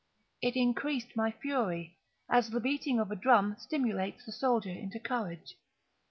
[0.41, 1.95] It increased my fury,
[2.27, 5.55] as the beating of a drum stimulates the soldier into courage.